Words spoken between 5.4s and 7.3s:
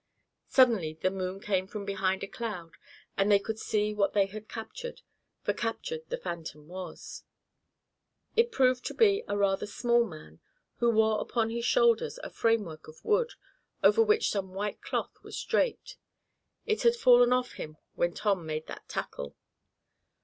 for captured the phantom was.